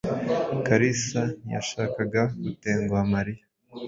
Kalisa 0.65 1.21
ntiyashakaga 1.43 2.21
gutenguha 2.43 3.01
Mariya. 3.13 3.43